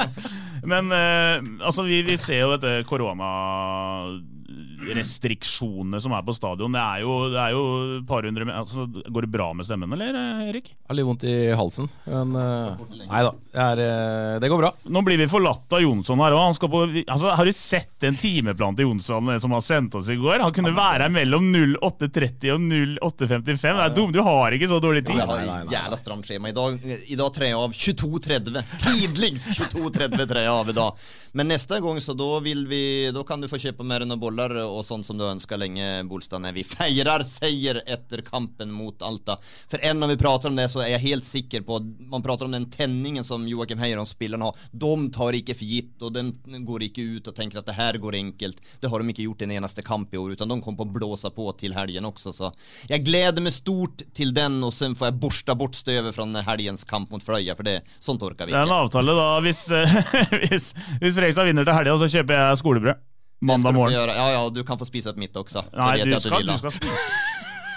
[0.70, 3.28] Men uh, altså, vi, vi, ser jo dette korona
[4.94, 6.74] restriksjonene som er på stadion.
[6.74, 7.64] Det er jo, det er jo
[7.98, 10.70] et par hundre altså, Går det bra med stemmen, eller Erik?
[10.72, 13.32] Jeg har litt vondt i halsen, men uh, nei da.
[13.76, 14.72] Det, uh, det, går bra.
[14.92, 16.62] Nå blir vi forlatt av Jonsson her òg.
[17.06, 20.44] Altså, har du sett en timeplan til Jonsson eh, som han sendte oss i går?
[20.44, 22.66] Han kunne være her mellom 08.30 og
[23.16, 23.56] 08.55.
[23.66, 25.18] Det er dumt, du har ikke så dårlig tid.
[25.20, 26.52] Jeg har jævla stramt skjema.
[26.52, 28.60] I dag, i dag tre av 22.30.
[28.84, 31.06] Tidligst 22.30 tre av i dag.
[31.36, 34.54] Men neste gang så da vil vi Da kan du få kjøpe mer enn boller
[34.62, 39.38] og sånt som du ønsker lenge, Bolstad, når vi feirer seier etter kampen mot Alta.
[39.70, 41.78] For enn når vi prater om det, så er jeg helt sikker på
[42.10, 44.66] Man prater om den tenningen som Joakim Heiron, spillerne, har.
[44.72, 47.98] De tar ikke for gitt, og de går ikke ut og tenker at det her
[48.02, 48.60] går enkelt.
[48.80, 50.94] Det har de ikke gjort en eneste kamp i år, utan de kommer på å
[50.98, 52.34] blåse på til helgen også.
[52.36, 52.52] Så
[52.90, 56.86] jeg gleder meg stort til den, og så får jeg borsta bort støvet fra helgens
[56.88, 58.62] kamp mot Fløya, for det, sånt orker vi ikke.
[58.62, 59.28] Det er en avtale, da.
[59.44, 59.66] Hvis,
[60.46, 63.04] hvis, hvis Fredrikstad vinner til helga, så kjøper jeg skolebrød.
[63.40, 63.92] Mandag morgen.
[63.92, 65.66] Ja, ja, du kan få spise opp mitt også.
[65.76, 67.08] Nei, du skal, du, du skal spise.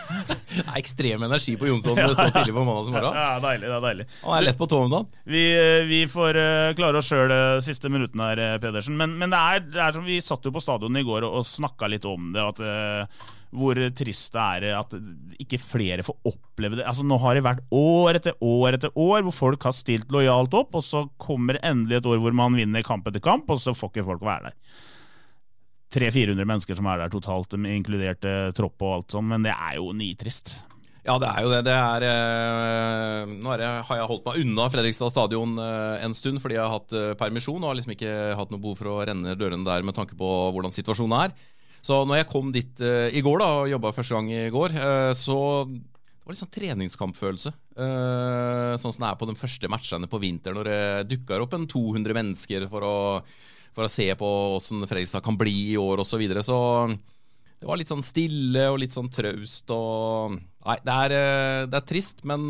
[0.49, 3.17] Det er ekstrem energi på Jonsson så tidlig på mandag morgen.
[3.17, 4.05] Ja, deilig, det er deilig.
[4.23, 5.03] Han er lett på tåen da.
[5.29, 8.97] Vi, eh, vi får uh, klare oss sjøl uh, siste minuttene her, Pedersen.
[8.99, 11.41] Men, men det, er, det, er, som vi satt jo på stadion i går og,
[11.41, 12.47] og snakka litt om det.
[12.55, 14.91] at uh, hvor trist det er at
[15.41, 16.85] ikke flere får oppleve det.
[16.85, 20.53] Altså Nå har det vært år etter år etter år hvor folk har stilt lojalt
[20.57, 23.73] opp, og så kommer endelig et år hvor man vinner kamp etter kamp, og så
[23.77, 24.85] får ikke folk være der.
[25.93, 29.79] 300-400 mennesker som er der totalt, inkludert eh, tropp og alt sånn, men det er
[29.79, 30.59] jo nitrist.
[31.09, 31.59] Ja, det er jo det.
[31.65, 36.13] det er, eh, nå er jeg, har jeg holdt meg unna Fredrikstad stadion eh, en
[36.13, 38.91] stund fordi jeg har hatt eh, permisjon og har liksom ikke hatt noe behov for
[38.91, 41.33] å renne dørene der med tanke på hvordan situasjonen er.
[41.81, 44.75] Så når jeg kom dit eh, i går da, og jobba første gang i går,
[44.75, 45.39] eh, så
[45.71, 47.51] det var litt sånn treningskampfølelse.
[48.83, 50.81] sånn som det er på de første matchene på vinteren når det
[51.15, 52.97] dukker opp en 200 mennesker for å
[53.79, 56.11] for å se på åssen Fredrikstad kan bli i år osv.
[56.11, 56.43] Så, videre.
[56.43, 56.59] så
[57.59, 61.77] det var litt sånn stille og litt sånn traust og Nei, det er, eh, det
[61.79, 62.41] er, trist, men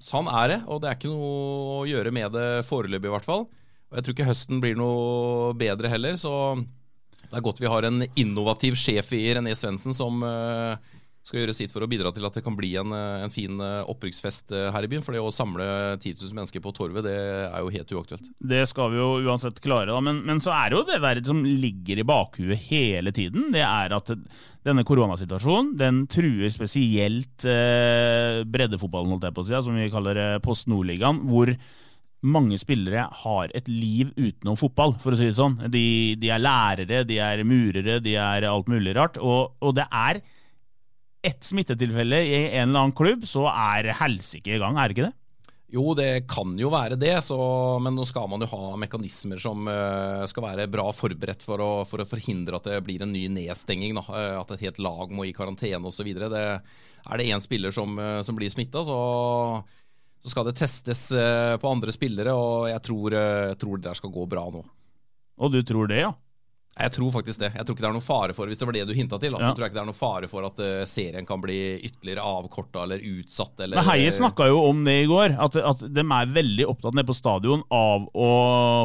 [0.00, 0.58] sånn er det.
[0.70, 1.30] Og det er ikke noe
[1.74, 3.42] å gjøre med det foreløpig, i hvert fall.
[3.90, 6.54] Og jeg tror ikke høsten blir noe bedre heller, så
[7.26, 10.78] det er godt vi har en innovativ sjef i René Svendsen som uh,
[11.26, 13.58] skal gjøre sitt for å bidra til at det kan bli en, eh, en fin
[13.62, 15.02] eh, opprykksfest eh, her i byen.
[15.02, 15.66] For det å samle
[15.98, 18.28] 10 000 mennesker på Torvet, det er jo helt uaktuelt.
[18.38, 19.98] Det skal vi jo uansett klare, da.
[20.04, 23.50] Men, men så er jo det der som ligger i bakhuet hele tiden.
[23.54, 24.12] Det er at
[24.66, 30.22] denne koronasituasjonen den truer spesielt eh, breddefotballen, holdt jeg på å si, som vi kaller
[30.46, 31.26] Post Nordligaen.
[31.26, 31.50] hvor
[32.26, 35.58] mange spillere har et liv utenom fotball, for å si det sånn.
[35.70, 39.20] De, de er lærere, de er murere, de er alt mulig rart.
[39.22, 40.22] Og, og det er
[41.26, 45.08] ett smittetilfelle i en eller annen klubb, så er helsike i gang, er det ikke
[45.08, 45.16] det?
[45.76, 47.36] Jo, det kan jo være det, så,
[47.82, 51.70] men nå skal man jo ha mekanismer som uh, skal være bra forberedt for å,
[51.90, 53.96] for å, forhindre at det blir en ny nedstenging.
[53.98, 54.04] Da.
[54.06, 56.12] Uh, at et helt lag må i karantene osv.
[56.14, 59.00] Er det én spiller som, uh, som blir smitta, så,
[60.22, 62.36] så, skal det testes på andre spillere.
[62.38, 64.62] Og jeg tror, uh, tror det der skal gå bra nå.
[65.42, 66.14] Og du tror det, ja?
[66.76, 67.48] Jeg tror faktisk det.
[67.56, 69.32] Jeg tror ikke det er noen fare for Hvis det var det du hinta til,
[69.32, 69.38] ja.
[69.40, 71.56] så tror jeg ikke det er noen fare for at uh, serien kan bli
[71.88, 73.54] ytterligere avkorta eller utsatt.
[73.64, 76.98] Eller, Men Heie snakka jo om det i går, at, at de er veldig opptatt
[76.98, 78.28] nede på stadion av å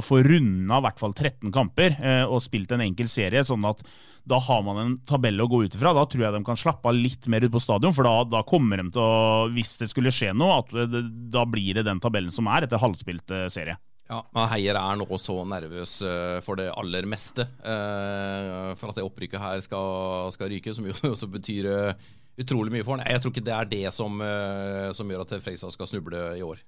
[0.07, 3.83] få runda i hvert fall 13 kamper uh, og spilt en enkel serie, sånn at
[4.31, 5.91] da har man en tabell å gå ut ifra.
[5.97, 8.45] Da tror jeg de kan slappe av litt mer ut på stadion, for da, da
[8.47, 10.99] kommer de til å, hvis det skulle skje noe, at
[11.33, 13.81] da blir det den tabellen som er etter halvspilt serie.
[14.11, 17.45] Ja, Heier er nå så nervøs uh, for det aller meste.
[17.63, 22.09] Uh, for at det opprykket her skal, skal ryke, som jo også betyr uh,
[22.41, 23.07] utrolig mye for han.
[23.07, 26.43] Jeg tror ikke det er det som, eh, som gjør at Fredrikstad skal snuble i
[26.45, 26.61] år.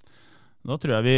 [0.64, 1.16] Da tror jeg vi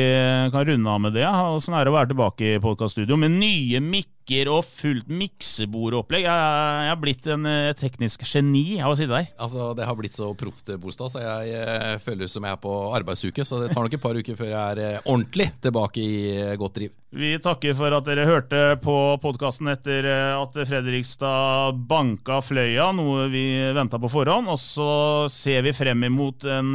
[0.49, 1.25] kan runde av med det.
[1.29, 6.25] Åssen er det å være tilbake i podkaststudio med nye mikker og fullt miksebordopplegg?
[6.25, 6.47] Jeg,
[6.88, 9.29] jeg er blitt en eh, teknisk geni av å sitte der.
[9.38, 12.73] Altså, Det har blitt så proft, Bolstad, så jeg, jeg føler som jeg er på
[12.97, 13.45] arbeidsuke.
[13.45, 16.58] Så det tar nok et par uker før jeg er eh, ordentlig tilbake i eh,
[16.58, 16.97] godt driv.
[17.13, 20.10] Vi takker for at dere hørte på podkasten etter
[20.41, 23.45] at Fredrikstad banka Fløya, noe vi
[23.77, 24.49] venta på forhånd.
[24.49, 24.93] Og så
[25.29, 26.73] ser vi frem imot en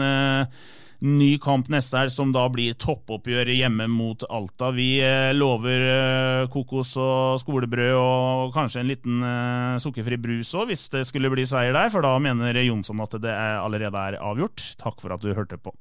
[1.00, 4.70] ny kamp neste helg, som da blir toppoppgjøret hjemme mot Alta.
[4.76, 10.70] Vi eh, lover eh, kokos og skolebrød og kanskje en liten eh, sukkerfri brus òg,
[10.70, 14.74] hvis det skulle bli seier der, for da mener Jonsson at det allerede er avgjort.
[14.80, 15.72] Takk for at du hørte på.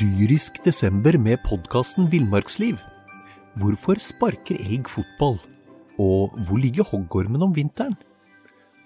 [0.00, 2.78] Dyrisk desember med podkasten Villmarksliv.
[3.60, 5.36] Hvorfor sparker elg fotball?
[6.00, 7.94] Og hvor ligger hoggormen om vinteren?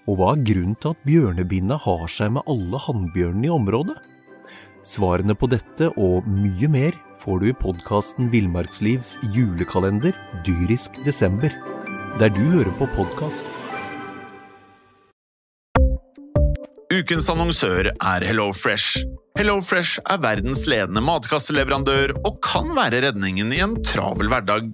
[0.09, 3.93] Og hva er grunnen til at bjørnebinna har seg med alle hannbjørnene i området?
[4.89, 10.15] Svarene på dette og mye mer får du i podkasten Villmarkslivs julekalender
[10.47, 11.53] dyrisk desember,
[12.17, 13.45] der du hører på podkast.
[16.89, 19.05] Ukens annonsør er HelloFresh.
[19.37, 24.73] HelloFresh er verdens ledende matkasseleverandør og kan være redningen i en travel hverdag.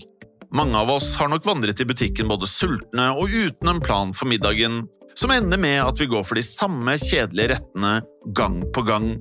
[0.56, 4.32] Mange av oss har nok vandret i butikken både sultne og uten en plan for
[4.32, 4.86] middagen,
[5.18, 7.96] som ender med at vi går for de samme kjedelige rettene
[8.36, 9.16] gang på gang.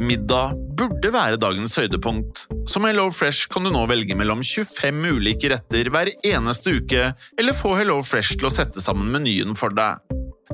[0.00, 2.46] Middag burde være dagens høydepunkt.
[2.70, 7.56] Som Hello Fresh kan du nå velge mellom 25 ulike retter hver eneste uke, eller
[7.56, 10.00] få Hello Fresh til å sette sammen menyen for deg.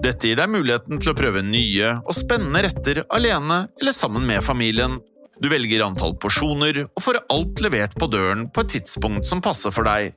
[0.00, 4.44] Dette gir deg muligheten til å prøve nye og spennende retter alene eller sammen med
[4.44, 4.98] familien.
[5.40, 9.72] Du velger antall porsjoner og får alt levert på døren på et tidspunkt som passer
[9.74, 10.12] for deg.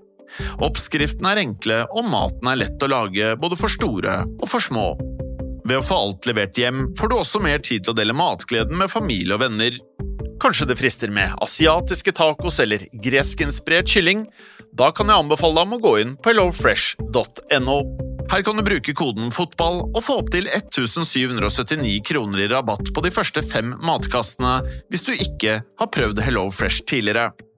[0.64, 4.94] Oppskriftene er enkle, og maten er lett å lage både for store og for små.
[5.64, 8.78] Ved å få alt levert hjem får du også mer tid til å dele matgleden
[8.80, 9.78] med familie og venner.
[10.44, 14.26] Kanskje det frister med asiatiske tacos eller greskinspirert kylling?
[14.76, 17.78] Da kan jeg anbefale deg om å gå inn på hellofresh.no.
[18.32, 23.12] Her kan du bruke koden FOTBALL og få opptil 1779 kroner i rabatt på de
[23.14, 27.30] første fem matkastene hvis du ikke har prøvd HelloFresh tidligere.